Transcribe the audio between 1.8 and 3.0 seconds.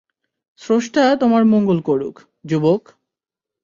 করুক, যুবক!